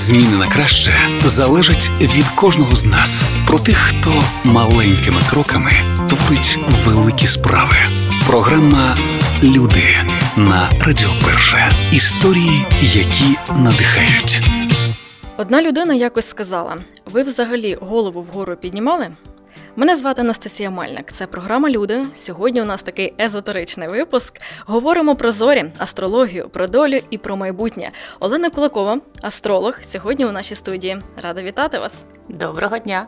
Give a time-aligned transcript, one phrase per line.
[0.00, 3.22] Зміни на краще залежать від кожного з нас.
[3.46, 5.72] Про тих, хто маленькими кроками
[6.08, 7.76] творить великі справи.
[8.26, 8.96] Програма
[9.42, 9.84] Люди
[10.36, 11.72] на Радіо Перше.
[11.92, 14.42] Історії, які надихають.
[15.36, 16.76] Одна людина якось сказала:
[17.12, 19.08] ви взагалі голову вгору піднімали?
[19.76, 21.12] Мене звати Анастасія Мальник.
[21.12, 22.06] Це програма Люди.
[22.14, 24.40] Сьогодні у нас такий езотеричний випуск.
[24.66, 27.90] Говоримо про зорі, астрологію, про долю і про майбутнє.
[28.20, 31.02] Олена Кулакова, астролог, сьогодні у нашій студії.
[31.22, 32.04] Рада вітати вас.
[32.28, 33.06] Доброго дня.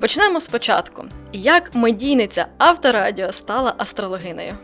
[0.00, 1.04] Почнемо спочатку.
[1.32, 4.54] Як медійниця авторадіо стала астрологинею?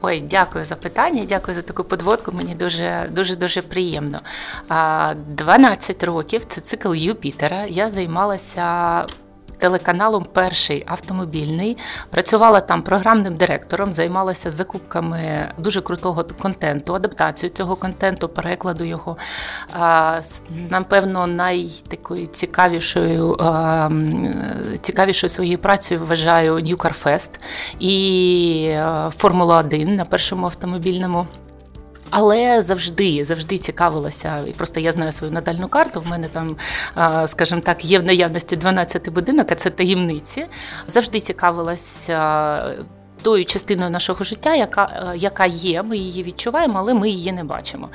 [0.00, 2.32] Ой, дякую за питання, дякую за таку подводку.
[2.32, 4.20] Мені дуже дуже дуже приємно.
[5.26, 7.64] 12 років це цикл Юпітера.
[7.68, 9.06] Я займалася
[9.58, 11.76] телеканалом Перший автомобільний.
[12.10, 19.16] Працювала там програмним директором, займалася закупками дуже крутого контенту, адаптацією цього контенту, перекладу його.
[20.70, 23.36] Напевно, найтакою цікавішою
[24.80, 27.40] цікавішою своєю працею вважаю Ньюкарфест
[27.78, 28.76] і
[29.10, 31.26] Формула 1 на першому автомобільному.
[32.16, 36.00] Але завжди завжди цікавилася, і просто я знаю свою надальну карту.
[36.00, 36.56] В мене там,
[37.26, 40.46] скажімо так, є в наявності 12 будинок, а це таємниці.
[40.86, 42.76] Завжди цікавилася.
[43.22, 47.88] Тою частиною нашого життя, яка яка є, ми її відчуваємо, але ми її не бачимо.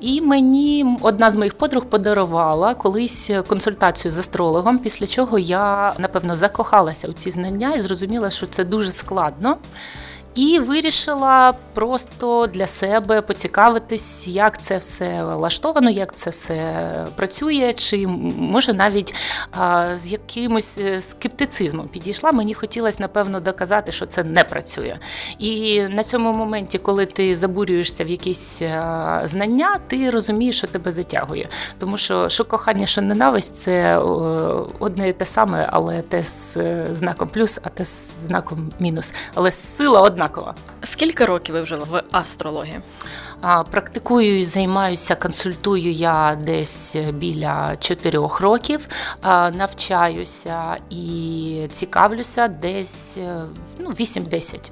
[0.00, 6.36] І мені одна з моїх подруг подарувала колись консультацію з астрологом, після чого я напевно
[6.36, 9.56] закохалася у ці знання і зрозуміла, що це дуже складно.
[10.34, 16.84] І вирішила просто для себе поцікавитись, як це все влаштовано, як це все
[17.16, 18.06] працює, чи
[18.38, 19.14] може навіть
[19.52, 22.32] а, з якимось е, скептицизмом підійшла.
[22.32, 24.96] Мені хотілося, напевно, доказати, що це не працює.
[25.38, 30.90] І на цьому моменті, коли ти забурюєшся в якісь а, знання, ти розумієш, що тебе
[30.90, 31.48] затягує.
[31.78, 33.98] Тому що що кохання, що ненависть це
[34.78, 39.14] одне і те саме, але те з е, знаком плюс, а те з знаком мінус.
[39.34, 40.54] Але сила одна однакова.
[40.82, 42.80] Скільки років ви вже в астрології?
[43.70, 48.88] Практикую і займаюся, консультую я десь біля чотирьох років,
[49.52, 53.18] навчаюся і цікавлюся десь
[53.78, 54.70] ну, 8-10.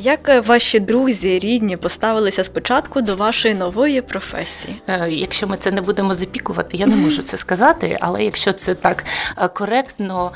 [0.00, 4.82] Як е, ваші друзі, рідні поставилися спочатку до вашої нової професії?
[4.88, 7.98] Е, якщо ми це не будемо запікувати, я не можу це сказати.
[8.00, 9.04] Але якщо це так
[9.38, 10.32] е, коректно,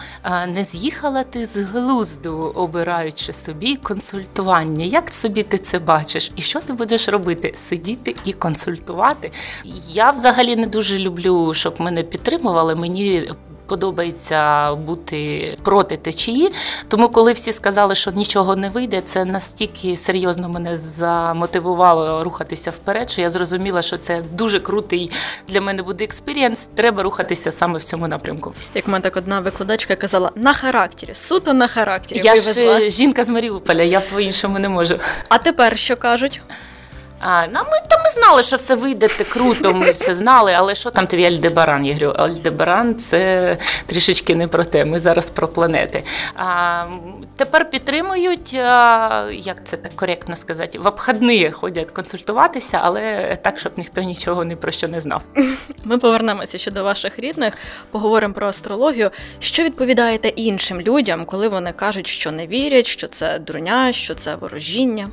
[0.55, 4.85] не з'їхала ти з глузду, обираючи собі консультування.
[4.85, 6.31] Як собі ти це бачиш?
[6.37, 7.53] І що ти будеш робити?
[7.57, 9.33] Сидіти і консультувати?
[9.93, 12.75] Я взагалі не дуже люблю, щоб мене підтримували.
[12.75, 13.31] Мені
[13.73, 16.53] подобається бути проти течії.
[16.89, 23.11] Тому, коли всі сказали, що нічого не вийде, це настільки серйозно мене замотивувало рухатися вперед,
[23.11, 25.11] що я зрозуміла, що це дуже крутий
[25.49, 26.69] для мене буде experience.
[26.75, 28.53] Треба рухатися саме в цьому напрямку.
[28.75, 32.21] Як мене так одна викладачка казала, на характері, суто на характері.
[32.25, 32.81] Я вивезла.
[32.81, 34.99] ж жінка з Маріуполя, я по-іншому не можу.
[35.29, 36.41] А тепер що кажуть?
[37.25, 40.75] А, ну, Ми та ми знали, що все вийде те круто, ми все знали, але
[40.75, 41.87] що там твій Альдебаран?
[41.87, 43.57] Я говорю, Альдебаран це
[43.87, 46.05] трішечки не про те, ми зараз про планети.
[46.37, 46.85] А,
[47.37, 53.73] Тепер підтримують, а, як це так коректно сказати, в обходні ходять консультуватися, але так, щоб
[53.77, 55.23] ніхто нічого ні про що не знав.
[55.85, 57.55] Ми повернемося ще до ваших рідних,
[57.91, 59.11] поговоримо про астрологію.
[59.39, 64.35] Що відповідаєте іншим людям, коли вони кажуть, що не вірять, що це дурня, що це
[64.37, 65.09] ворожіння?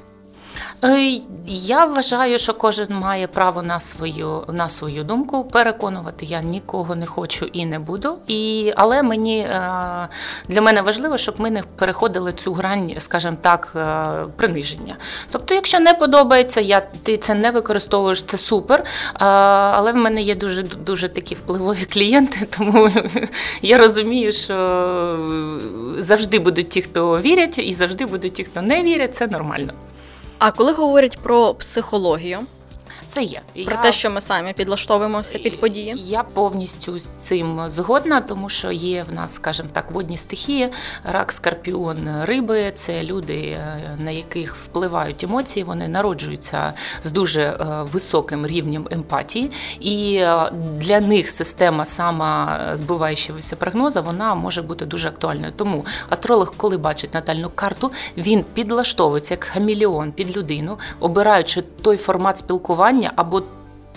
[0.84, 5.44] Е, я вважаю, що кожен має право на свою на свою думку.
[5.44, 8.18] Переконувати я нікого не хочу і не буду.
[8.28, 10.08] І, Але мені е,
[10.48, 14.98] для мене важливо, щоб ми не переходили цю грань, скажімо так, е, приниження.
[15.32, 18.84] Тобто, якщо не подобається, я ти це не використовуєш, це супер.
[19.14, 22.92] Але в мене є дуже дуже такі впливові клієнти, тому
[23.62, 25.20] я розумію, що
[25.98, 29.16] завжди будуть ті, хто вірять, і завжди будуть ті, хто не вірять.
[29.16, 29.74] Це нормально.
[30.40, 32.40] А коли говорять про психологію,
[33.10, 35.96] це є про я, те, що ми самі підлаштовуємося під події.
[35.98, 40.70] Я повністю з цим згодна, тому що є в нас, скажімо так, водні стихії,
[41.04, 45.64] рак, скорпіон, риби це люди, е, на яких впливають емоції.
[45.64, 47.56] Вони народжуються з дуже е,
[47.92, 55.10] високим рівнем емпатії, і е, для них система сама збиваючогося прогноза вона може бути дуже
[55.10, 55.54] актуальною.
[55.56, 62.38] Тому астролог, коли бачить натальну карту, він підлаштовується як хаміліон під людину, обираючи той формат
[62.38, 63.44] спілкування або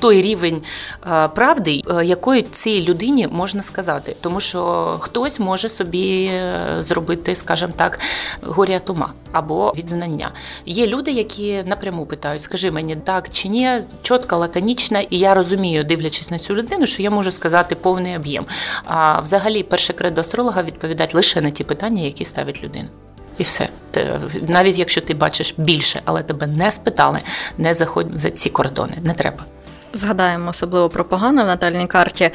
[0.02, 0.62] той рівень
[1.06, 4.16] е, правди, е, якої цій людині можна сказати.
[4.20, 7.99] Тому що хтось може собі е, зробити, скажімо так,
[8.43, 10.32] горя от ума або від знання.
[10.66, 15.84] Є люди, які напряму питають: скажи мені так чи ні, чітко, лаконічно, і я розумію,
[15.84, 18.46] дивлячись на цю людину, що я можу сказати повний об'єм.
[18.84, 22.88] А взагалі, перше кредо астролога відповідати лише на ті питання, які ставить людина.
[23.42, 23.68] І все.
[23.90, 27.18] Те- Навіть якщо ти бачиш більше, але тебе не спитали,
[27.58, 28.92] не заходь за ці кордони.
[29.02, 29.44] Не треба.
[29.92, 32.30] Згадаємо особливо про погане в натальній карті.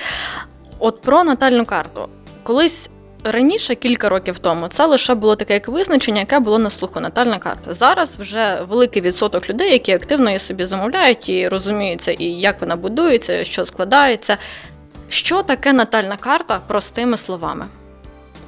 [0.80, 2.10] От про натальну карту.
[2.44, 2.90] Колись
[3.24, 7.40] раніше, кілька років тому, це лише було таке як визначення, яке було на слуху натальна
[7.40, 7.74] карта.
[7.74, 12.76] Зараз вже великий відсоток людей, які активно її собі замовляють і розуміються, і як вона
[12.76, 14.38] будується, що складається.
[15.10, 17.66] Що таке натальна карта простими словами?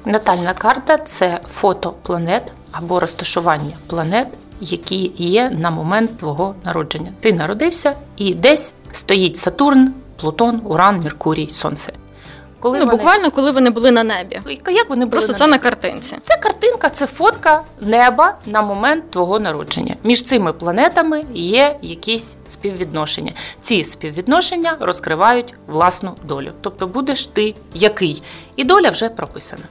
[0.04, 4.26] Натальна карта це фото планет або розташування планет,
[4.60, 7.12] які є на момент твого народження.
[7.20, 11.92] Ти народився і десь стоїть Сатурн, Плутон, Уран, Меркурій, Сонце.
[12.60, 14.40] Коли Ну, вони- буквально, коли вони були на небі.
[14.66, 15.50] Як вони були Просто на це небі?
[15.50, 16.16] на картинці.
[16.22, 19.94] Це картинка, це фотка неба на момент твого народження.
[20.04, 23.32] Між цими планетами є якісь співвідношення.
[23.60, 26.52] Ці співвідношення розкривають власну долю.
[26.60, 28.22] Тобто будеш ти який,
[28.56, 29.62] і доля вже прописана.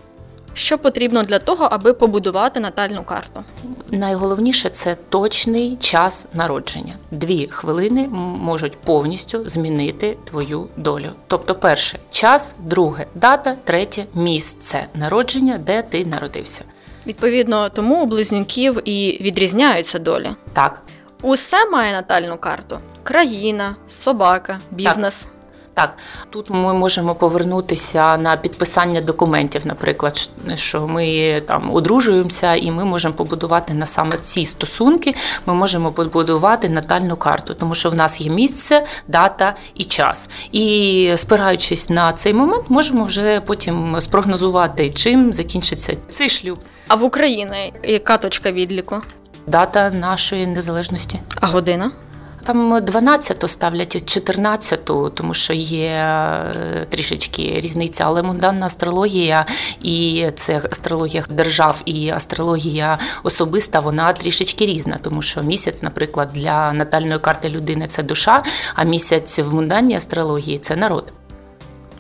[0.53, 3.43] Що потрібно для того, аби побудувати натальну карту?
[3.91, 6.93] Найголовніше це точний час народження.
[7.11, 8.07] Дві хвилини
[8.39, 11.09] можуть повністю змінити твою долю.
[11.27, 16.63] Тобто, перше час, друге дата, третє місце народження, де ти народився.
[17.07, 20.29] Відповідно, тому у близнюків і відрізняються долі.
[20.53, 20.83] Так,
[21.21, 25.23] Усе має натальну карту: країна, собака, бізнес.
[25.23, 25.31] Так,
[26.29, 33.13] тут ми можемо повернутися на підписання документів, наприклад, що ми там одружуємося, і ми можемо
[33.13, 35.15] побудувати на саме ці стосунки.
[35.45, 40.29] Ми можемо побудувати натальну карту, тому що в нас є місце, дата і час.
[40.51, 46.59] І спираючись на цей момент, можемо вже потім спрогнозувати, чим закінчиться цей шлюб.
[46.87, 49.01] А в Україні яка точка відліку?
[49.47, 51.19] Дата нашої незалежності.
[51.41, 51.91] А година?
[52.43, 59.45] Там 12 ставлять 14, тому що є е, трішечки різниця, але мунданна астрологія
[59.81, 66.73] і це астрологія держав і астрологія особиста, вона трішечки різна, тому що місяць, наприклад, для
[66.73, 68.41] натальної карти людини це душа,
[68.75, 71.13] а місяць в мунданній астрології це народ.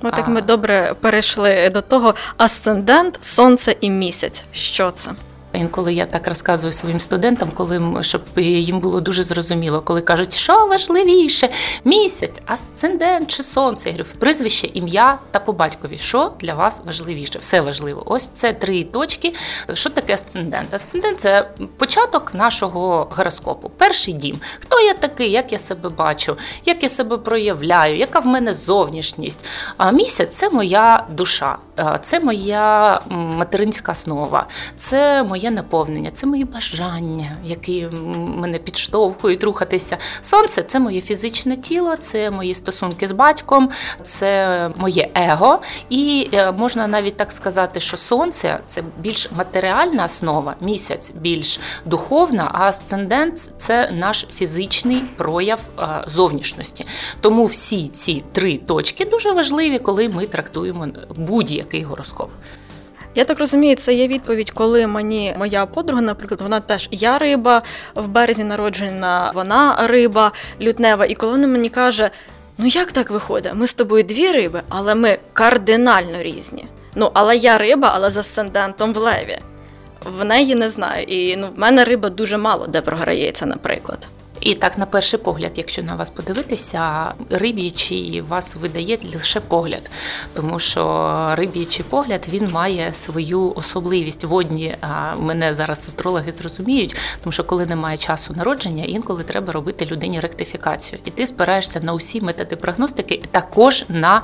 [0.03, 0.29] Як А.
[0.29, 4.45] ми добре перейшли до того асцендент, сонце і місяць.
[4.51, 5.11] Що це?
[5.59, 10.67] Інколи я так розказую своїм студентам, коли щоб їм було дуже зрозуміло, коли кажуть, що
[10.67, 11.49] важливіше,
[11.83, 13.89] місяць, асцендент чи сонце.
[13.89, 15.97] Я говорю, прізвище, ім'я та по батькові.
[15.97, 17.39] Що для вас важливіше?
[17.39, 18.03] Все важливо.
[18.05, 19.33] Ось це три точки.
[19.73, 20.73] Що таке асцендент?
[20.73, 23.69] Асцендент це початок нашого гороскопу.
[23.77, 24.39] Перший дім.
[24.59, 29.45] Хто я такий, як я себе бачу, як я себе проявляю, яка в мене зовнішність.
[29.77, 31.57] А місяць це моя душа,
[32.01, 37.87] це моя материнська основа, це моє наповнення, це мої бажання, які
[38.27, 39.97] мене підштовхують рухатися.
[40.21, 43.69] Сонце це моє фізичне тіло, це мої стосунки з батьком,
[44.03, 45.61] це моє его.
[45.89, 52.49] І е, можна навіть так сказати, що сонце це більш матеріальна основа, місяць більш духовна,
[52.53, 56.85] а асцендент це наш фізичний прояв е, зовнішності.
[57.21, 60.87] Тому всі ці три точки дуже важливі, коли ми трактуємо
[61.69, 62.29] будь-який гороскоп.
[63.15, 67.61] Я так розумію, це є відповідь, коли мені моя подруга, наприклад, вона теж я риба,
[67.95, 70.31] в березні народжена, вона риба
[70.61, 72.11] лютнева, і коли вона мені каже:
[72.57, 73.53] ну як так виходить?
[73.55, 76.65] Ми з тобою дві риби, але ми кардинально різні.
[76.95, 79.37] Ну, але я риба, але з асцендентом в леві.
[80.19, 81.03] В неї не знаю.
[81.03, 84.07] І ну, в мене риба дуже мало де програється, наприклад.
[84.39, 89.91] І так, на перший погляд, якщо на вас подивитися, риб'ячий вас видає лише погляд,
[90.33, 94.23] тому що риб'ячий погляд він має свою особливість.
[94.23, 94.75] Водні
[95.17, 100.99] мене зараз астрологи зрозуміють, тому що коли немає часу народження, інколи треба робити людині ректифікацію.
[101.05, 104.21] І ти спираєшся на усі методи прогностики, також на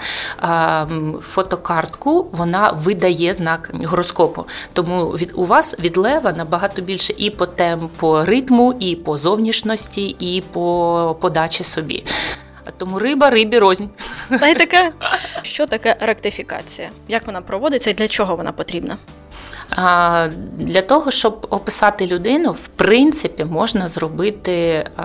[1.22, 4.46] фотокартку вона видає знак гороскопу.
[4.74, 10.05] Тому від у вас від лева набагато більше і по темпу ритму, і по зовнішності,
[10.08, 12.04] і по подачі собі.
[12.78, 13.86] Тому риба рибі рознь.
[14.30, 14.92] Таке,
[15.42, 16.90] що таке ректифікація?
[17.08, 18.98] Як вона проводиться і для чого вона потрібна?
[19.70, 25.04] А, Для того, щоб описати людину, в принципі, можна зробити, а,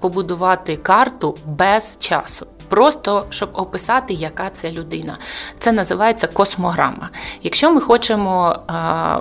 [0.00, 2.46] побудувати карту без часу.
[2.68, 5.18] Просто щоб описати, яка це людина.
[5.58, 7.10] Це називається космограма.
[7.42, 8.58] Якщо ми хочемо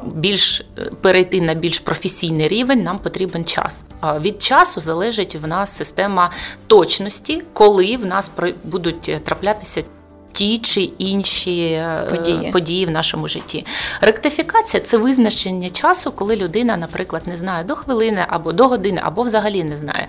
[0.06, 0.66] більш
[1.02, 3.86] перейти на більш професійний рівень, нам потрібен час.
[4.04, 6.32] Від часу залежить в нас система
[6.68, 8.32] точності, коли в нас
[8.64, 9.84] будуть траплятися
[10.38, 12.52] ті чи інші е, події.
[12.52, 13.66] події в нашому житті.
[14.02, 19.22] Ректифікація це визначення часу, коли людина, наприклад, не знає до хвилини або до години, або
[19.22, 20.08] взагалі не знає.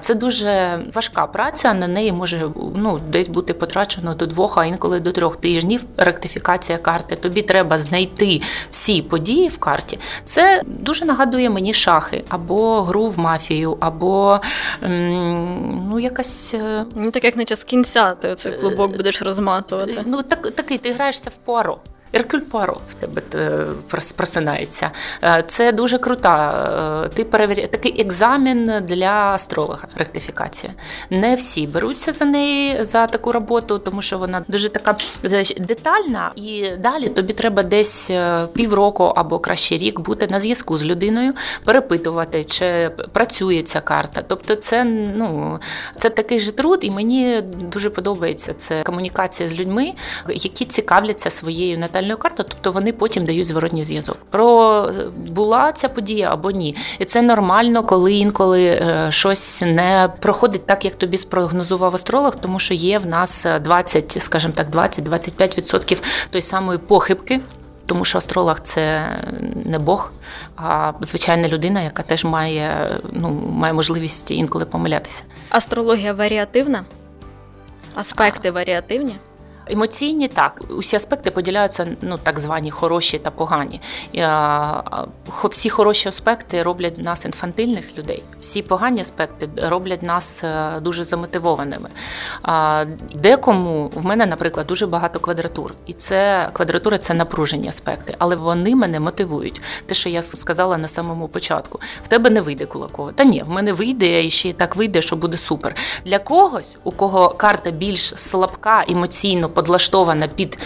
[0.00, 1.74] Це дуже важка праця.
[1.74, 5.84] На неї може ну, десь бути потрачено до двох, а інколи до трьох тижнів.
[5.96, 7.16] Ректифікація карти.
[7.16, 9.98] Тобі треба знайти всі події в карті.
[10.24, 14.40] Це дуже нагадує мені шахи або гру в мафію, або
[14.82, 20.02] ну якась е, ну так як наче з кінця ти цей клубок будеш розмазувати наматувати.
[20.06, 21.78] Ну так такий ти граєшся в Пуаро.
[22.16, 23.66] Еркюль Пуаро в тебе е,
[24.16, 24.90] просинається.
[25.22, 27.04] Е, це дуже крута.
[27.04, 29.88] Е, ти перевіряєш такий екзамен для астролога.
[29.96, 30.72] Ректифікація.
[31.10, 34.96] Не всі беруться за неї за таку роботу, тому що вона дуже така
[35.58, 38.10] детальна, і далі тобі треба десь
[38.52, 41.32] півроку або краще рік бути на зв'язку з людиною,
[41.64, 44.22] перепитувати, чи працює ця карта.
[44.28, 45.58] Тобто, це ну
[45.96, 49.92] це такий же труд, і мені дуже подобається це комунікація з людьми,
[50.28, 54.18] які цікавляться своєю натальною натальною картою, тобто вони потім дають зворотній зв'язок.
[54.30, 56.76] Про була ця подія або ні.
[56.98, 62.58] І це нормально, коли інколи е, щось не проходить так, як тобі спрогнозував астролог, тому
[62.58, 67.40] що є в нас 20, скажімо так, 20-25% той самої похибки.
[67.86, 69.16] Тому що астролог це
[69.64, 70.10] не Бог,
[70.56, 75.22] а звичайна людина, яка теж має ну, має можливість інколи помилятися.
[75.50, 76.84] Астрологія варіативна?
[77.94, 79.16] Аспекти варіативні?
[79.70, 83.80] Емоційні так, усі аспекти поділяються ну так звані хороші та погані.
[85.50, 88.22] Всі хороші аспекти роблять нас інфантильних людей.
[88.38, 91.88] Всі погані аспекти роблять нас е, дуже замотивованими.
[93.14, 98.76] Декому в мене, наприклад, дуже багато квадратур, і це квадратури це напружені аспекти, але вони
[98.76, 99.60] мене мотивують.
[99.86, 103.12] Те, що я сказала на самому початку, в тебе не вийде кулакова.
[103.12, 105.76] Та ні, в мене вийде і ще так вийде, що буде супер.
[106.04, 110.58] Для когось, у кого карта більш слабка, емоційно подлаштована під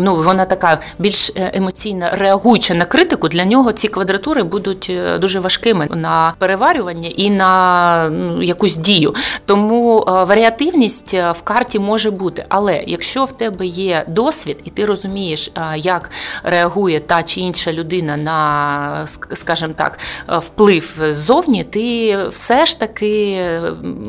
[0.00, 3.28] ну вона така більш е, емоційно реагуюча на критику.
[3.28, 9.14] Для нього ці квадратури будуть е, дуже важкими на переварювання і на ну, якусь дію.
[9.46, 12.44] Тому е, варіативність в карті може бути.
[12.48, 16.10] Але якщо в тебе є досвід, і ти розумієш, як
[16.42, 19.98] реагує та чи інша людина на, скажімо так,
[20.28, 23.40] вплив ззовні, ти все ж таки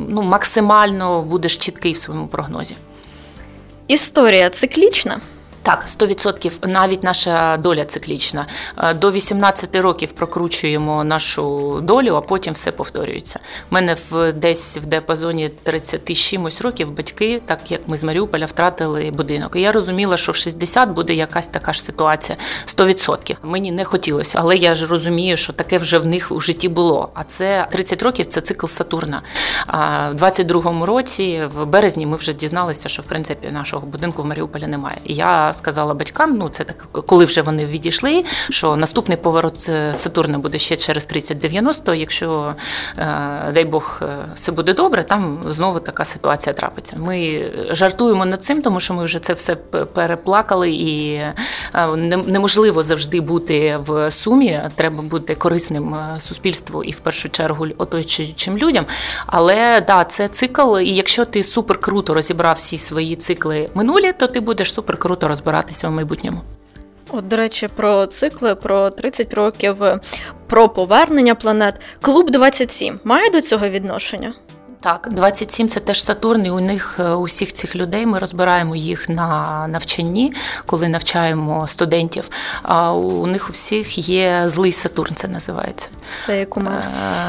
[0.09, 2.75] ну, максимально будеш чіткий в своєму прогнозі.
[3.87, 5.19] Історія циклічна.
[5.65, 8.45] Так, 100% навіть наша доля циклічна.
[8.77, 13.39] Е, до 18 років прокручуємо нашу долю, а потім все повторюється.
[13.71, 15.01] У мене в десь в
[15.63, 19.55] 30 чимось років батьки, так як ми з Маріуполя, втратили будинок.
[19.55, 22.37] І я розуміла, що в 60 буде якась така ж ситуація.
[22.65, 23.35] 100%.
[23.43, 27.09] Мені не хотілося, але я ж розумію, що таке вже в них у житті було.
[27.13, 29.21] А це 30 років це цикл Сатурна.
[29.67, 34.25] А в 22-му році, в березні, ми вже дізналися, що в принципі нашого будинку в
[34.25, 34.97] Маріуполі немає.
[35.03, 39.95] І я сказала батькам, ну це так, коли вже вони відійшли, що наступний поворот е,
[39.95, 42.55] Сатурна буде ще через 30-90, Якщо,
[42.97, 46.97] е, дай Бог, е, все буде добре, там знову така ситуація трапиться.
[46.99, 49.55] Ми жартуємо над цим, тому що ми вже це все
[49.93, 51.21] переплакали, і
[52.27, 54.61] неможливо завжди бути в сумі.
[54.75, 58.85] Треба бути корисним суспільству і в першу чергу оточуючим людям.
[59.25, 64.27] Але да, це цикл, і якщо ти супер круто розібрав всі свої цикли минулі, то
[64.27, 66.41] ти будеш супер круто розбирати розбиратися в майбутньому.
[67.09, 69.75] От, до речі, про цикли, про 30 років,
[70.47, 71.81] про повернення планет.
[72.01, 74.33] Клуб 27 має до цього відношення?
[74.85, 79.09] Так, 27– це теж Сатурн, і у них е, усіх цих людей ми розбираємо їх
[79.09, 80.33] на навчанні,
[80.65, 82.29] коли навчаємо студентів.
[82.63, 85.89] А у них у всіх є злий Сатурн, це називається.
[86.25, 86.77] Це як у мене.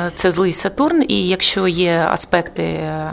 [0.07, 3.13] Е, це злий Сатурн, і якщо є аспекти е,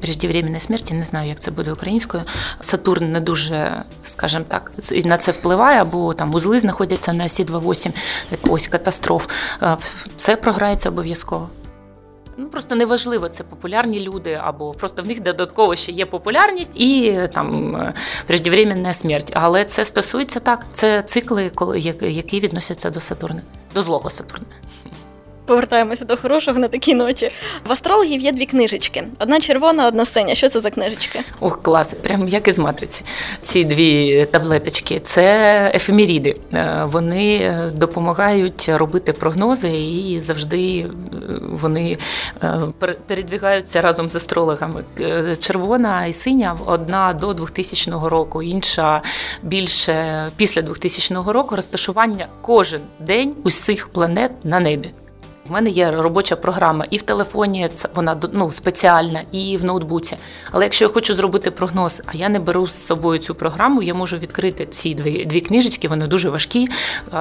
[0.00, 2.22] преждевременної смерті, не знаю, як це буде українською.
[2.60, 4.72] Сатурн не дуже, скажімо так,
[5.04, 7.92] на це впливає, або там узли знаходяться на Сі 28
[8.48, 9.28] ось катастроф.
[10.16, 11.48] Це програється обов'язково.
[12.36, 17.20] Ну просто неважливо, це популярні люди, або просто в них додатково ще є популярність і
[17.32, 17.76] там
[18.26, 19.32] преждевременна смерть.
[19.34, 20.66] Але це стосується так.
[20.72, 21.50] Це цикли,
[22.00, 23.42] які відносяться до Сатурна,
[23.74, 24.46] до злого Сатурна.
[25.46, 27.30] Повертаємося до хорошого на такій ноті.
[27.66, 30.34] В астрологів є дві книжечки: одна червона, одна синя.
[30.34, 31.20] Що це за книжечки?
[31.40, 33.04] Ох, клас, прям як із матриці.
[33.40, 36.36] Ці дві таблеточки це ефемеріди.
[36.54, 40.90] Е, Вони е, допомагають робити прогнози, і завжди е,
[41.52, 41.98] вони
[43.06, 44.84] передвігаються разом з астрологами.
[45.38, 49.02] Червона і синя одна до 2000 року, інша
[49.42, 51.56] більше після 2000 року.
[51.56, 54.90] Розташування кожен день усіх планет на небі.
[55.50, 60.16] У мене є робоча програма і в телефоні вона ну, спеціальна, і в ноутбуці.
[60.50, 63.94] Але якщо я хочу зробити прогноз, а я не беру з собою цю програму, я
[63.94, 66.68] можу відкрити ці дві, дві книжечки, вони дуже важкі,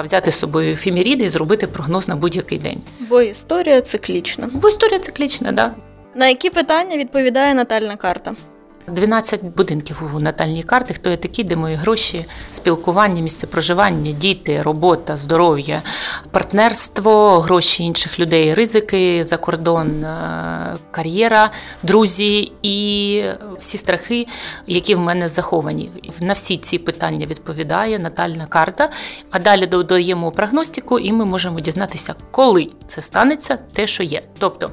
[0.04, 2.82] взяти з собою фіміріди і зробити прогноз на будь-який день.
[3.00, 4.50] Бо історія циклічна.
[4.54, 5.72] Бо історія циклічна, да.
[6.16, 8.36] На які питання відповідає натальна карта?
[8.88, 14.62] 12 будинків у натальній карті, хто є такі, де мої гроші, спілкування, місце проживання, діти,
[14.62, 15.82] робота, здоров'я,
[16.32, 21.52] партнерство, гроші інших людей, ризики за кордон, е, кар'єра,
[21.84, 23.24] друзі і
[23.60, 24.28] всі страхи,
[24.68, 25.92] які в мене заховані.
[26.22, 28.90] На всі ці питання відповідає натальна карта.
[29.32, 34.22] А далі додаємо прогностику, і ми можемо дізнатися, коли це станеться, те, що є.
[34.40, 34.72] Тобто.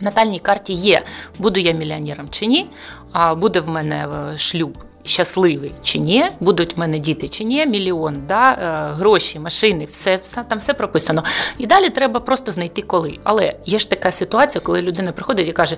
[0.00, 1.02] Натальній карті є,
[1.38, 2.66] буду я мільйонером чи ні,
[3.12, 7.66] а буде в мене е, шлюб щасливий чи ні, будуть в мене діти чи ні,
[7.66, 11.22] мільйон, да, е, гроші, машини, все, все там все прописано.
[11.58, 13.18] І далі треба просто знайти коли.
[13.24, 15.76] Але є ж така ситуація, коли людина приходить і каже: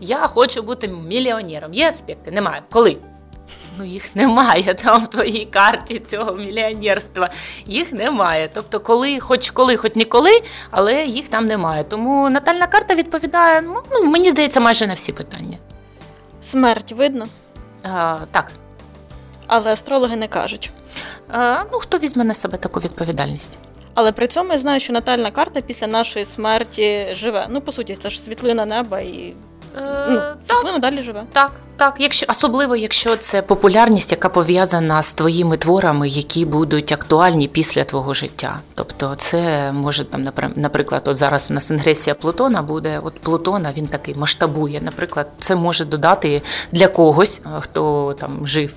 [0.00, 1.72] Я хочу бути мільйонером.
[1.72, 2.30] Є аспекти?
[2.30, 2.62] Немає.
[2.70, 2.96] Коли?
[3.78, 7.30] Ну, їх немає там в твоїй карті цього мільйонерства.
[7.66, 8.48] Їх немає.
[8.54, 11.84] Тобто, коли, хоч коли, хоч ніколи, але їх там немає.
[11.84, 15.58] Тому натальна карта відповідає, ну, ну, мені здається, майже на всі питання.
[16.40, 17.26] Смерть видно,
[17.82, 18.52] А, так.
[19.46, 20.70] але астрологи не кажуть.
[21.28, 23.58] А, ну, хто візьме на себе таку відповідальність?
[23.94, 27.46] Але при цьому я знаю, що натальна карта після нашої смерті живе.
[27.50, 29.34] Ну, по суті, це ж світлина неба і
[29.76, 29.80] Е,
[30.16, 31.22] так, світлина далі живе.
[31.32, 37.48] Так, так, якщо особливо, якщо це популярність, яка пов'язана з твоїми творами, які будуть актуальні
[37.48, 38.60] після твого життя.
[38.74, 43.00] Тобто, це може там, напри- наприклад, от зараз у нас інгресія Плутона буде.
[43.04, 44.80] От Плутона він такий масштабує.
[44.80, 48.72] Наприклад, це може додати для когось, е, хто там жив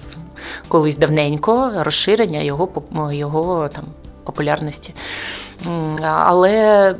[0.67, 3.83] колись давненько, розширення його поп- його там
[4.23, 4.93] популярності.
[6.03, 6.95] Але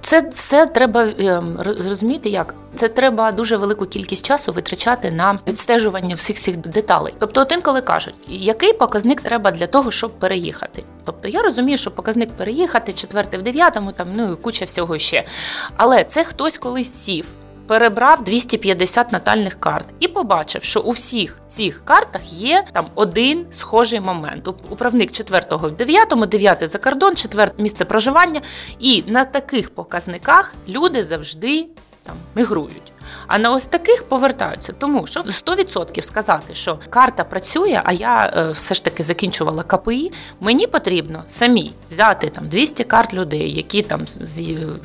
[0.00, 6.14] це все треба ем, зрозуміти, як це треба дуже велику кількість часу витрачати на відстежування
[6.14, 7.14] всіх цих деталей.
[7.18, 10.84] Тобто, от інколи кажуть, який показник треба для того, щоб переїхати.
[11.04, 15.24] Тобто я розумію, що показник переїхати четвертий в дев'ятому, там ну і куча всього ще.
[15.76, 17.26] Але це хтось колись сів.
[17.68, 24.00] Перебрав 250 натальних карт і побачив, що у всіх цих картах є там один схожий
[24.00, 24.48] момент.
[24.48, 28.40] Управник 4-го в дев'ятому, дев'ятий за кордон, 4 місце проживання.
[28.78, 31.66] І на таких показниках люди завжди
[32.02, 32.92] там мігрують.
[33.26, 34.72] А на ось таких повертаються.
[34.72, 40.12] Тому що 100% сказати, що карта працює, а я е, все ж таки закінчувала КПІ.
[40.40, 44.04] Мені потрібно самі взяти там 200 карт людей, які там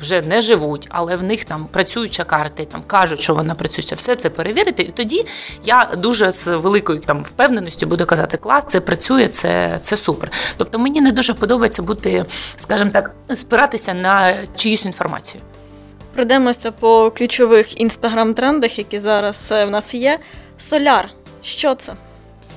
[0.00, 3.96] вже не живуть, але в них там працююча карта, там кажуть, що вона працююча.
[3.96, 4.82] Все це перевірити.
[4.82, 5.26] І тоді
[5.64, 10.32] я дуже з великою там впевненістю буду казати, клас, це працює, це, це супер.
[10.56, 12.24] Тобто мені не дуже подобається бути,
[12.56, 15.42] скажімо так, спиратися на чиюсь інформацію.
[16.14, 20.18] Пройдемося по ключових інстаграм-трендах, які зараз е, в нас є.
[20.58, 21.08] Соляр.
[21.42, 21.92] Що це?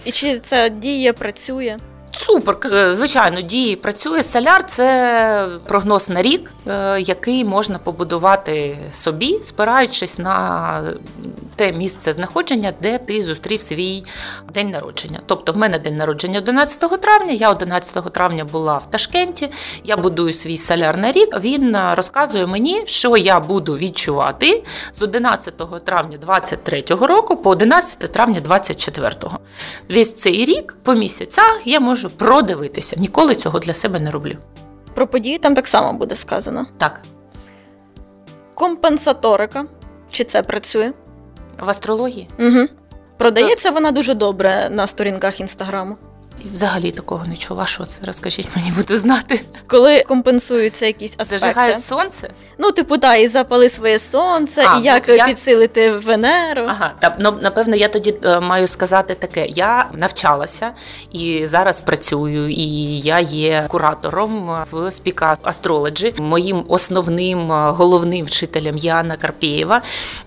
[0.05, 1.77] І чи це діє, працює?
[2.19, 4.23] Супер, е, звичайно, діє, працює.
[4.23, 10.81] Соляр це прогноз на рік, е, який можна побудувати собі, спираючись на
[11.55, 14.03] те місце знаходження, де ти зустрів свій
[14.53, 15.19] день народження.
[15.25, 17.31] Тобто, в мене день народження 11 травня.
[17.31, 19.49] Я 11 травня була в Ташкенті.
[19.83, 21.39] Я будую свій соляр на рік.
[21.41, 28.11] Він е, розказує мені, що я буду відчувати з 11 травня 23 року по 11
[28.11, 29.11] травня 24.
[29.89, 32.95] Весь цей рік по місяцях я можу продивитися.
[32.99, 34.37] Ніколи цього для себе не роблю.
[34.93, 36.65] Про події там так само буде сказано.
[36.77, 37.01] Так,
[38.53, 39.65] Компенсаторика.
[40.11, 40.93] Чи це працює?
[41.59, 42.67] в астрології Угу.
[43.17, 45.97] Продається вона дуже добре на сторінках інстаграму.
[46.45, 47.65] І взагалі такого не чула.
[47.65, 48.01] Що це?
[48.05, 49.41] Розкажіть мені, буду знати.
[49.67, 51.37] Коли компенсуються якісь аспекти.
[51.37, 52.29] Зажигають сонце.
[52.57, 56.65] Ну, типу, та, і запали своє сонце, А, і як ну, я- підсилити Венеру.
[56.67, 60.71] Ага, та ну, напевно, я тоді е, маю сказати таке: я навчалася
[61.11, 66.21] і зараз працюю, і я є куратором в Speak Astrology.
[66.21, 69.81] Моїм основним е, головним вчителем Яна Карпєєва.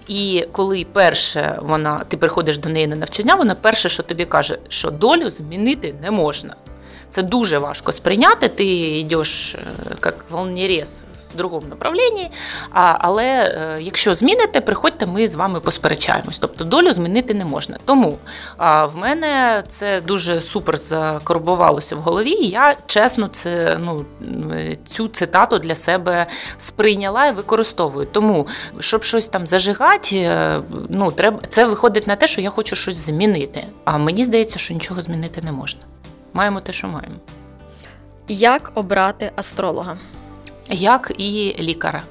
[0.08, 4.58] І коли перше вона ти приходиш до неї на навчання, вона перше, що тобі каже,
[4.68, 6.56] що долю змінити не можна.
[7.10, 8.48] Це дуже важко сприйняти.
[8.48, 8.64] Ти
[8.98, 9.58] йдеш е,
[10.04, 12.30] як волнерез в другому направленні.
[12.72, 16.38] А, але е, якщо зміните, приходьте, ми з вами посперечаємось.
[16.38, 17.78] Тобто долю змінити не можна.
[17.84, 18.18] Тому
[18.56, 22.30] а, в мене це дуже супер закорбувалося в голові.
[22.30, 24.04] і Я чесно це ну
[24.84, 26.26] цю цитату для себе
[26.58, 28.06] сприйняла і використовую.
[28.12, 28.46] Тому
[28.78, 32.96] щоб щось там зажигати, е, ну треба це виходить на те, що я хочу щось
[32.96, 33.64] змінити.
[33.84, 35.80] А мені здається, що нічого змінити не можна.
[36.34, 37.16] Маємо те, що маємо.
[38.28, 39.96] Як обрати астролога?
[40.72, 42.02] як і лікаря.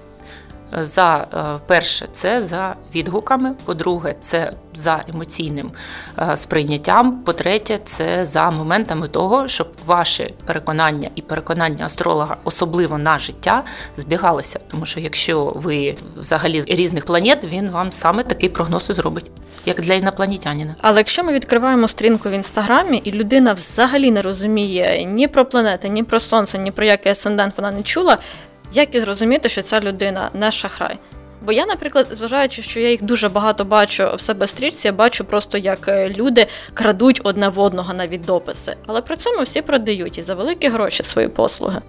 [0.78, 3.56] За е, перше, це за відгуками.
[3.66, 5.72] По-друге, це за емоційним
[6.20, 7.24] е, сприйняттям.
[7.24, 13.64] По-третє, це за моментами того, щоб ваші переконання і переконання астролога, особливо на життя,
[13.98, 14.60] збігалися.
[14.72, 19.32] Тому що якщо ви взагалі з різних планет, він вам саме такий прогноз і зробить,
[19.66, 20.76] як для інопланетянина.
[20.82, 25.90] Але якщо ми відкриваємо сторінку в інстаграмі, і людина взагалі не розуміє ні про планети,
[25.90, 28.18] ні про сонце, ні про який асцендент вона не чула,
[28.72, 31.00] як і зрозуміти, що ця людина не шахрай?
[31.42, 35.24] Бо я, наприклад, зважаючи, що я їх дуже багато бачу в себе стрічці, я бачу
[35.24, 38.76] просто, як е, люди крадуть одне в одного навіть дописи.
[38.86, 41.82] Але при цьому всі продають і за великі гроші свої послуги.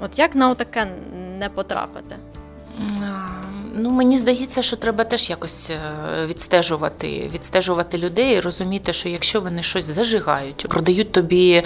[0.00, 0.86] От як на отаке
[1.38, 2.16] не потрапити?
[3.74, 9.40] Ну, мені здається, що треба теж якось е, відстежувати, відстежувати людей, і розуміти, що якщо
[9.40, 11.62] вони щось зажигають, продають тобі.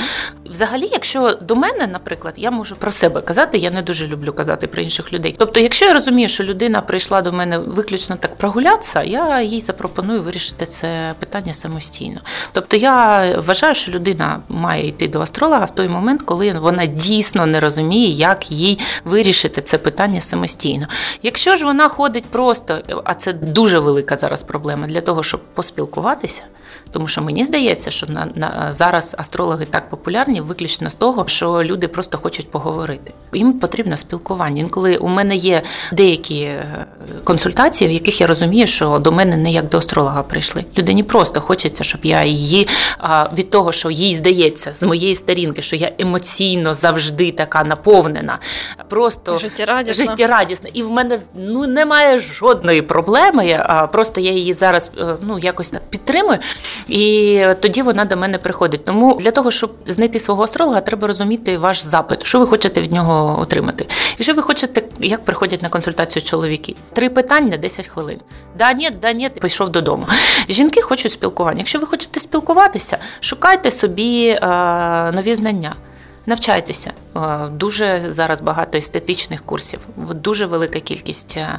[0.51, 4.67] Взагалі, якщо до мене, наприклад, я можу про себе казати, я не дуже люблю казати
[4.67, 5.35] про інших людей.
[5.39, 10.23] Тобто, якщо я розумію, що людина прийшла до мене виключно так прогулятися, я їй запропоную
[10.23, 12.21] вирішити це питання самостійно.
[12.53, 17.47] Тобто, я вважаю, що людина має йти до астролога в той момент, коли вона дійсно
[17.47, 20.87] не розуміє, як їй вирішити це питання самостійно.
[21.23, 26.45] Якщо ж вона ходить просто, а це дуже велика зараз проблема для того, щоб поспілкуватися.
[26.91, 31.63] Тому що мені здається, що на, на зараз астрологи так популярні, виключно з того, що
[31.65, 33.13] люди просто хочуть поговорити.
[33.33, 34.61] Їм потрібно спілкування.
[34.61, 36.67] Інколи у мене є деякі е,
[37.25, 40.65] консультації, в яких я розумію, що до мене не як до астролога прийшли.
[40.79, 42.69] Людині просто хочеться, щоб я її
[43.39, 48.39] від того, що їй здається з моєї сторінки, що я емоційно завжди така наповнена,
[48.89, 50.05] просто життєрадісна.
[50.05, 50.71] життєрадісна.
[50.73, 53.65] І в мене ну немає жодної проблеми.
[53.67, 56.39] А просто я її зараз е, ну якось так підтримую.
[56.89, 58.85] І тоді вона до мене приходить.
[58.85, 62.93] Тому для того, щоб знайти свого астролога, треба розуміти ваш запит, що ви хочете від
[62.93, 63.87] нього отримати.
[64.19, 66.75] І що ви хочете, як приходять на консультацію чоловіки?
[66.93, 68.19] Три питання, 10 хвилин.
[68.59, 70.07] Да, ні, да, ні, пішов додому.
[70.49, 71.59] Жінки хочуть спілкування.
[71.59, 74.39] Якщо ви хочете спілкуватися, шукайте собі е,
[75.13, 75.75] нові знання.
[76.27, 76.93] Навчайтеся.
[77.17, 77.21] Е,
[77.53, 81.59] дуже зараз багато естетичних курсів, дуже велика кількість, е,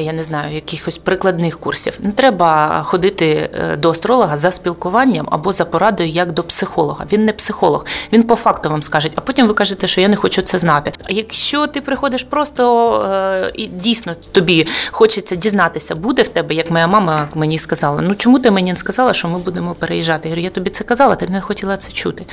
[0.00, 1.98] я не знаю, якихось прикладних курсів.
[2.02, 7.06] Не треба ходити е, до астролога за спілкуванням або за порадою, як до психолога.
[7.12, 10.16] Він не психолог, він по факту вам скаже, а потім ви кажете, що я не
[10.16, 10.92] хочу це знати.
[11.04, 16.86] А якщо ти приходиш просто і дійсно тобі хочеться дізнатися, буде в тебе, як моя
[16.86, 20.28] мама мені сказала, ну чому ти мені не сказала, що ми будемо переїжджати?
[20.28, 22.24] Я говорю, я тобі це казала, ти не хотіла це чути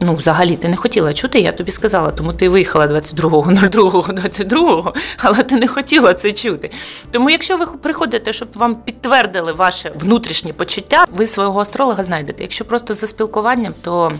[0.00, 5.56] ну, взагалі ти не хотіла чути, я тобі сказала, тому ти виїхала 22.02.22, але ти
[5.56, 6.70] не хотіла це чути.
[7.10, 12.42] Тому, якщо ви приходите, щоб вам підтвердили ваше внутрішнє почуття, ви свого астролога знайдете.
[12.42, 14.12] Якщо просто за спілкуванням, то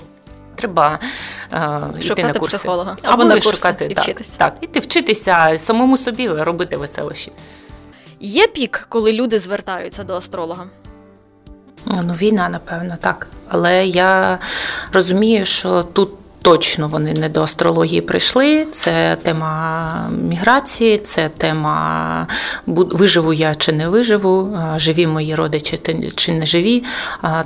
[0.54, 0.98] треба
[1.52, 2.56] е, йти на курси.
[2.56, 4.38] психолога або, або на курси шукати і так, вчитися.
[4.38, 7.32] Так, іти вчитися самому собі робити веселощі.
[8.20, 10.66] Є пік, коли люди звертаються до астролога.
[11.86, 13.26] Ну, війна, напевно, так.
[13.48, 14.38] Але я
[14.92, 16.10] розумію, що тут
[16.44, 18.66] точно вони не до астрології прийшли.
[18.70, 22.26] Це тема міграції, це тема
[22.66, 25.78] виживу я чи не виживу, живі мої родичі
[26.14, 26.84] чи не живі.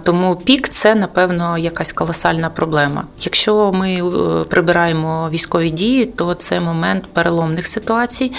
[0.02, 3.04] Тому пік це, напевно, якась колосальна проблема.
[3.20, 8.32] Якщо ми е, прибираємо військові дії, то це момент переломних ситуацій,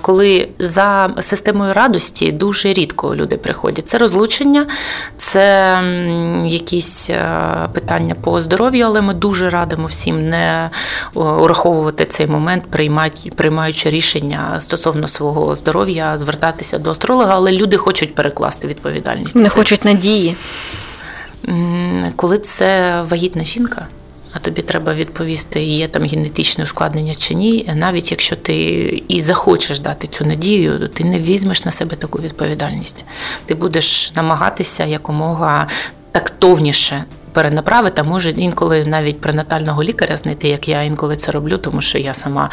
[0.00, 3.88] коли за системою радості дуже рідко люди приходять.
[3.88, 4.66] Це розлучення,
[5.16, 5.42] це
[6.44, 10.70] якісь е, питання по здоров'ю, але ми дуже радимо радимо всім не
[11.14, 12.64] ураховувати цей момент,
[13.36, 19.36] приймаючи рішення стосовно свого здоров'я, звертатися до астролога, але люди хочуть перекласти відповідальність.
[19.36, 20.36] Не хочуть надії.
[22.16, 23.88] Коли це вагітна жінка.
[24.34, 27.70] А тобі треба відповісти, є там генетичне ускладнення чи ні.
[27.74, 28.54] Навіть якщо ти
[29.08, 33.04] і захочеш дати цю надію, ти не візьмеш на себе таку відповідальність.
[33.46, 35.68] Ти будеш намагатися якомога
[36.12, 41.80] тактовніше перенаправити, а може інколи навіть пренатального лікаря знайти, як я інколи це роблю, тому
[41.80, 42.50] що я сама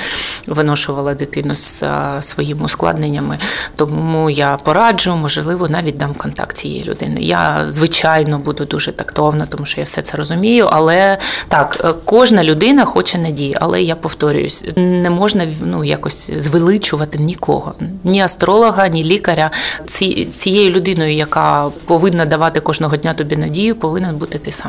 [0.48, 1.84] виношувала дитину з
[2.22, 3.38] своїми ускладненнями.
[3.76, 7.22] Тому я пораджу, можливо, навіть дам контакт цієї людини.
[7.22, 10.70] Я звичайно буду дуже тактовна, тому що я все це розумію.
[10.72, 17.18] Але так, е, кожна людина хоче надії, але я повторююсь, не можна ну якось звеличувати
[17.18, 19.52] нікого, ні астролога, ні лікаря.
[19.86, 24.69] Ці, цією людиною, яка повинна давати кожного дня тобі надію, повинен бути ти сам.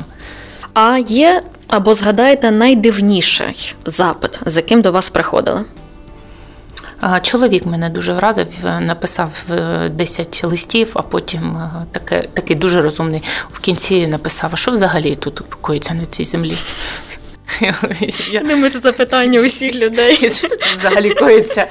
[0.75, 5.65] А є або згадаєте найдивніший запит, з яким до вас приходили?
[7.23, 12.81] Чоловік мене дуже вразив, е, написав е, 10 листів, а потім е, таке, такий дуже
[12.81, 16.57] розумний в кінці написав: а що взагалі тут коїться на цій землі?
[18.31, 20.15] Я, Думаю, це запитання усіх людей.
[20.15, 21.67] що тут взагалі коїться?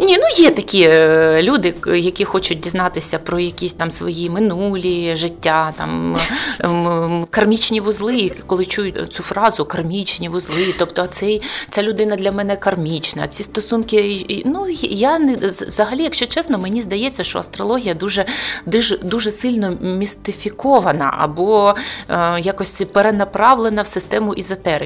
[0.00, 5.74] Ні, ну є такі е, люди, які хочуть дізнатися про якісь там свої минулі життя,
[5.76, 6.16] там
[6.60, 10.74] ем, кармічні вузли, коли чують цю фразу кармічні вузли.
[10.78, 13.26] Тобто, цей, ця людина для мене кармічна.
[13.26, 18.24] Ці стосунки, ну я не взагалі, якщо чесно, мені здається, що астрологія дуже,
[18.66, 21.74] дуже, дуже сильно містифікована або
[22.08, 24.83] е, якось перенаправлена в систему ізотерики.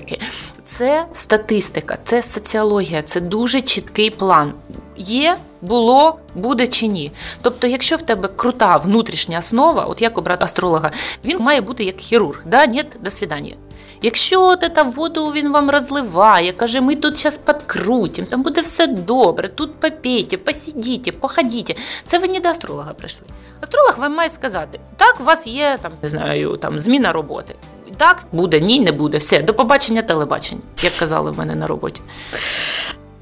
[0.65, 4.53] Це статистика, це соціологія, це дуже чіткий план.
[4.97, 7.13] Є, було, буде чи ні.
[7.43, 10.91] Тобто, якщо в тебе крута внутрішня основа, от як обрати астролога,
[11.25, 12.43] він має бути як хірург.
[12.47, 13.55] Да, ні, до свидання.
[14.03, 19.49] Якщо ета воду він вам розливає, каже, ми тут зараз підкрутимо, там буде все добре,
[19.49, 21.77] тут попійте, посидіть, походіть.
[22.05, 23.27] Це ви не до астролога прийшли.
[23.61, 27.55] Астролог вам має сказати, так, у вас є там, не знаю, там зміна роботи.
[27.99, 29.19] Так, буде, ні, не буде.
[29.19, 32.03] Все, до побачення телебачення, як казали в мене на роботі.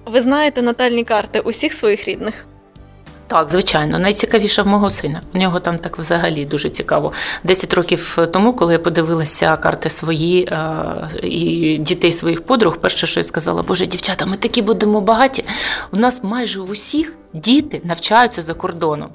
[0.07, 2.47] Ви знаєте натальні карти усіх своїх рідних?
[3.27, 5.21] Так, звичайно, найцікавіше в мого сина.
[5.35, 7.13] У нього там так взагалі дуже цікаво.
[7.45, 10.67] Десять років тому, коли я подивилася карти свої е,
[11.23, 15.45] і дітей своїх подруг, перше, що я сказала, Боже, дівчата, ми такі будемо багаті.
[15.93, 19.09] У нас майже в усіх діти навчаються за кордоном.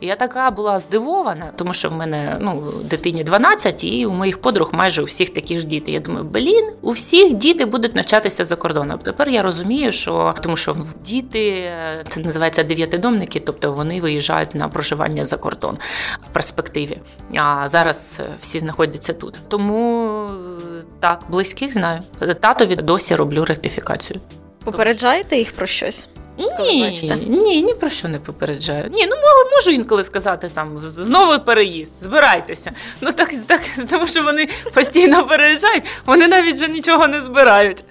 [0.00, 4.40] І я така була здивована, тому що в мене ну, дитині 12, і у моїх
[4.40, 5.92] подруг майже у всіх такі ж діти.
[5.92, 8.98] Я думаю, блін, у всіх діти будуть навчатися за кордоном.
[8.98, 11.70] Тепер я розумію, що тому що діти
[12.08, 15.78] це називається дев'ятидомники, тобто вони виїжджають на проживання за кордон
[16.22, 16.98] в перспективі.
[17.36, 19.38] А зараз е, всі знаходяться тут.
[19.48, 22.00] Тому е, так, близьких знаю.
[22.40, 24.20] Татові досі роблю ректифікацію.
[24.64, 26.08] Попереджаєте їх про щось?
[26.56, 27.16] Коли Ні, бачите?
[27.16, 28.90] ні, ні про що не попереджаю.
[28.94, 29.16] Ні, ну
[29.56, 32.72] можу інколи сказати там знову переїзд, збирайтеся.
[33.00, 37.84] Ну так, так, тому що вони постійно переїжджають, вони навіть вже нічого не збирають.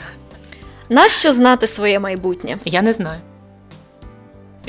[0.90, 2.58] Нащо знати своє майбутнє?
[2.66, 3.22] Я не знаю.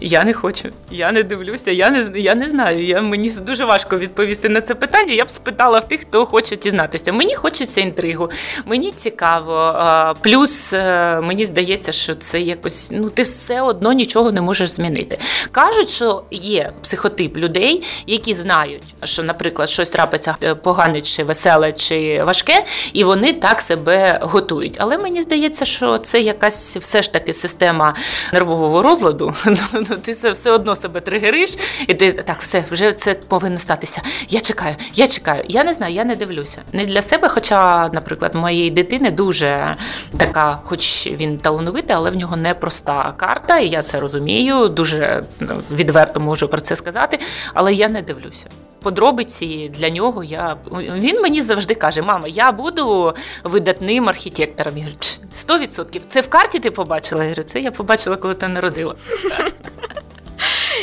[0.00, 2.84] Я не хочу, я не дивлюся, я не, я не знаю.
[2.84, 5.12] Я, мені дуже важко відповісти на це питання.
[5.12, 7.12] Я б спитала в тих, хто хоче дізнатися.
[7.12, 8.30] Мені хочеться інтригу,
[8.66, 9.74] мені цікаво.
[10.20, 15.18] Плюс е, мені здається, що це якось ну ти все одно нічого не можеш змінити.
[15.52, 21.72] Кажуть, що є психотип людей, які знають, що, наприклад, щось трапиться е, погане, чи веселе,
[21.72, 24.76] чи важке, і вони так себе готують.
[24.78, 27.94] Але мені здається, що це якась все ж таки система
[28.32, 29.34] нервового розладу.
[29.90, 34.02] Ну, ти все, одно себе тригериш, і ти так, все, вже це повинно статися.
[34.28, 35.44] Я чекаю, я чекаю.
[35.48, 36.62] Я не знаю, я не дивлюся.
[36.72, 39.76] Не для себе, хоча, наприклад, моєї дитини дуже
[40.18, 44.68] така, хоч він талановитий, але в нього непроста карта, і я це розумію.
[44.68, 47.18] Дуже ну, відверто можу про це сказати,
[47.54, 48.48] але я не дивлюся.
[48.82, 54.78] Подробиці для нього я він мені завжди каже: мама, я буду видатним архітектором.
[54.78, 55.00] Я говорю,
[55.32, 56.02] сто відсотків.
[56.08, 57.22] Це в карті ти побачила?
[57.22, 58.94] Я говорю, це я побачила, коли ти народила.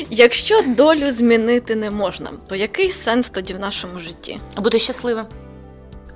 [0.09, 4.39] Якщо долю змінити не можна, то який сенс тоді в нашому житті?
[4.57, 5.25] Бути щасливим.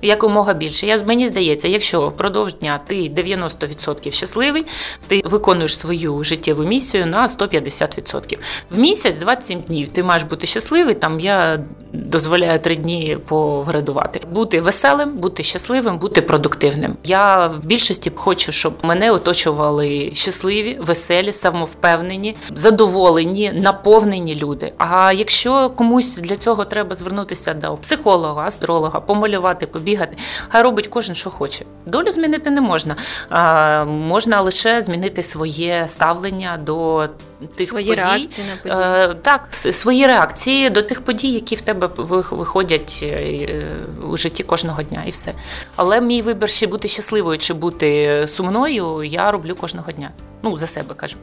[0.02, 0.86] Якомога більше.
[0.86, 4.66] Я, мені здається, якщо впродовж дня ти 90% щасливий,
[5.06, 8.38] ти виконуєш свою життєву місію на 150%.
[8.70, 10.94] В місяць 27 днів ти маєш бути щасливий.
[10.94, 11.60] Там я
[11.92, 14.20] дозволяю три дні повредувати.
[14.32, 16.96] Бути веселим, бути щасливим, бути продуктивним.
[17.04, 24.72] Я в більшості хочу, щоб мене оточували щасливі, веселі, самовпевнені, задоволені, наповнені люди.
[24.78, 30.16] А якщо комусь для цього треба звернутися до психолога, астролога, помалювати, побігати,
[30.48, 31.64] хай робить кожен, що хоче.
[31.86, 32.96] Долю змінити не можна.
[33.28, 37.08] А, можна лише змінити своє ставлення до
[37.56, 38.00] тих Свої подій.
[38.00, 38.90] реакції на події.
[39.10, 43.64] Е, так, свої реакції до тих подій, які в тебе виходять е,
[44.10, 45.34] у житті кожного дня, і все.
[45.76, 50.10] Але мій вибір чи бути щасливою, чи бути сумною, я роблю кожного дня.
[50.42, 51.16] Ну, за себе кажу.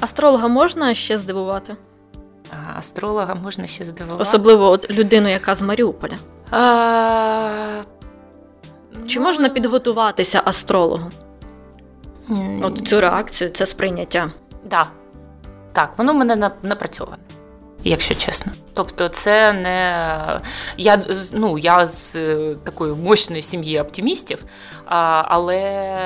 [0.00, 1.76] Астролога можна ще здивувати?
[2.50, 4.22] А астролога можна ще здивувати.
[4.22, 6.14] Особливо от людину, яка з Маріуполя.
[6.50, 7.82] А,
[9.06, 11.10] Чи можна підготуватися астрологу?
[12.62, 14.30] От цю реакцію, це сприйняття.
[14.64, 14.86] Да.
[15.72, 17.22] Так, воно в мене напрацьоване,
[17.84, 18.52] якщо чесно.
[18.74, 20.40] Тобто, це не
[20.76, 24.44] я з- ну, я з е, такої мощної сім'ї оптимістів,
[25.24, 25.96] але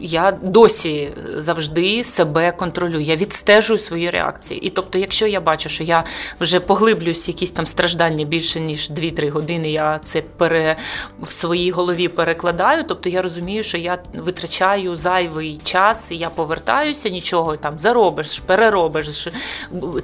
[0.00, 3.00] я досі завжди себе контролюю.
[3.00, 4.60] Я відстежую свої реакції.
[4.60, 6.04] І тобто, якщо я бачу, що я
[6.40, 10.76] вже поглиблююсь якісь там страждання більше ніж 2-3 години, я це пере
[11.22, 12.84] в своїй голові перекладаю.
[12.88, 19.28] Тобто я розумію, що я витрачаю зайвий час, я повертаюся, нічого там заробиш, переробиш.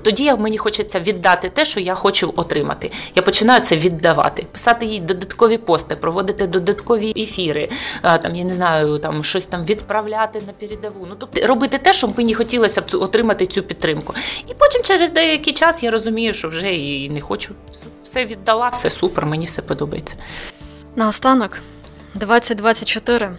[0.04, 2.90] Тоді мені хочеться віддати те, що я хочу отримати.
[3.14, 7.68] Я починаю це віддавати, писати їй додаткові пости, проводити додаткові ефіри,
[8.02, 11.06] там я не знаю, там щось там відправляти на передову.
[11.08, 14.14] Ну тобто робити те, що мені хотілося б отримати цю підтримку.
[14.48, 17.54] І потім через деякий час я розумію, що вже і не хочу.
[18.02, 20.16] Все віддала, все супер, мені все подобається.
[20.96, 21.58] Наостанок,
[22.14, 23.36] 2024.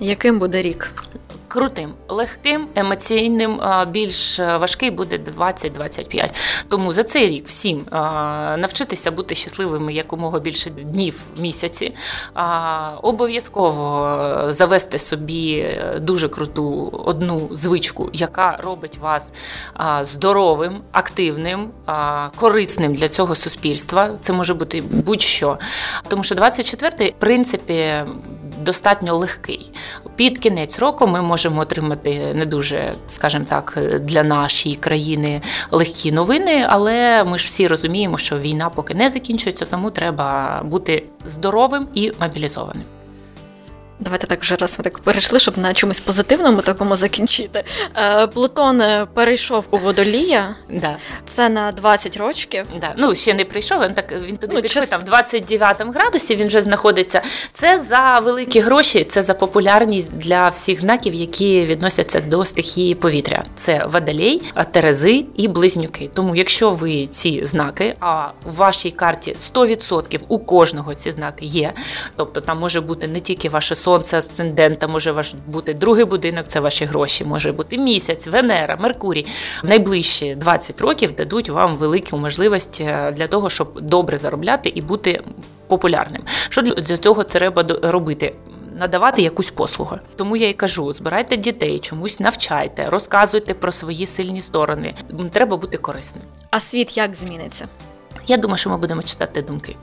[0.00, 0.92] Яким буде рік?
[1.48, 6.34] Крутим, легким, емоційним, більш е, важкий буде 20-25.
[6.68, 7.86] Тому за цей рік всім
[8.58, 11.94] навчитися бути щасливими якомога більше днів в місяці.
[13.02, 14.08] Обов'язково
[14.48, 19.32] е, завести собі е, дуже круту одну звичку, яка робить вас
[20.02, 21.70] здоровим, активним,
[22.36, 24.10] корисним для цього суспільства.
[24.20, 25.58] Це може бути будь-що.
[26.08, 27.94] Тому що 24-й, в принципі,
[28.58, 29.72] достатньо легкий.
[30.18, 36.66] Під кінець року ми можемо отримати не дуже, скажімо так, для нашої країни легкі новини,
[36.68, 42.12] але ми ж всі розуміємо, що війна поки не закінчується, тому треба бути здоровим і
[42.20, 42.97] мобілізованим.
[44.00, 47.64] Давайте так вже раз ми так перейшли, щоб на чомусь позитивному такому закінчити.
[47.96, 50.54] Е, Плутон е, перейшов у водолія.
[50.70, 50.96] Да.
[51.26, 52.66] Це на 20 років.
[52.80, 52.94] Да.
[52.96, 56.36] Ну, ще не прийшов, він так він туди Ну, пішов, час- там в 29 градусі
[56.36, 57.22] він вже знаходиться.
[57.52, 63.44] Це за великі гроші, це за популярність для всіх знаків, які відносяться до стихії повітря.
[63.54, 66.10] Це водолей, а, терези і близнюки.
[66.14, 71.72] Тому, якщо ви ці знаки, а в вашій карті 100% у кожного ці знаки є.
[72.16, 76.44] Тобто там може бути не тільки ваше сонце, асцендент, а може ваш бути другий будинок,
[76.48, 79.26] це ваші гроші, може бути місяць, Венера, Меркурій.
[79.64, 85.22] Найближчі 20 років дадуть вам велику можливість е, для того, щоб добре заробляти і бути
[85.66, 86.22] популярним.
[86.48, 88.34] Що для для цього треба робити?
[88.78, 89.96] Надавати якусь послугу.
[90.16, 94.94] Тому я і кажу: збирайте дітей, чомусь навчайте, розказуйте про свої сильні сторони.
[95.32, 96.24] Треба бути корисним.
[96.50, 97.68] А світ як зміниться?
[98.26, 99.76] Я думаю, що ми будемо читати думки.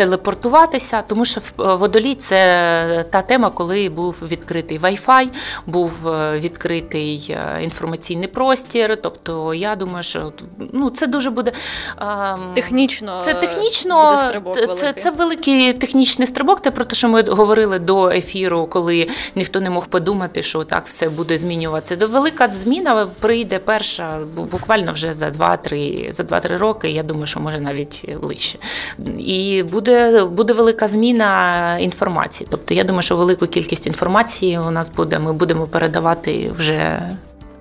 [0.00, 5.28] Телепортуватися, тому що в е, водолій це та тема, коли був відкритий Wi-Fi,
[5.66, 8.98] був е, відкритий е, інформаційний простір.
[9.02, 10.32] Тобто, я думаю, що
[10.72, 11.52] ну це дуже буде
[12.00, 15.02] ем, Технічно це технічно буде стрибок це, великий.
[15.02, 16.60] це великий технічний стрибок.
[16.60, 20.86] Те про те, що ми говорили до ефіру, коли ніхто не мог подумати, що так
[20.86, 22.06] все буде змінюватися.
[22.06, 26.90] Велика зміна прийде перша бу- буквально вже за 2-3 за 2-3 роки.
[26.90, 28.58] Я думаю, що може навіть ближче.
[29.18, 29.89] І буде,
[30.24, 32.48] буде велика зміна інформації.
[32.50, 35.18] Тобто, я думаю, що велику кількість інформації у нас буде.
[35.18, 37.02] Ми будемо передавати вже.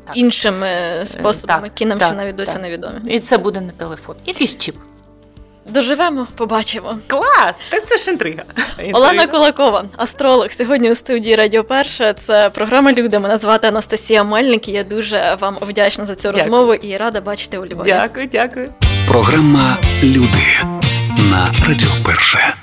[0.10, 0.18] Так.
[0.18, 3.00] іншими е, способами, так, які нам так, ще навіть досі невідомі.
[3.08, 4.15] І це буде не телефон.
[4.26, 4.76] Якийсь чіп.
[5.70, 6.98] Доживемо, побачимо.
[7.08, 7.58] Клас!
[7.70, 8.44] Так це ж інтрига.
[8.94, 12.13] Олена Кулакова, астролог, сьогодні у студії Радіо Перше.
[12.13, 13.20] Це програма Люди.
[13.20, 14.68] Мене звати Анастасія Мельник.
[14.68, 16.44] і Я дуже вам вдячна за цю Дякую.
[16.44, 17.86] розмову і рада бачити у Львові.
[17.86, 18.70] Дякую, дякую.
[19.08, 20.39] Програма Люди
[21.30, 22.54] на Радіо Перше.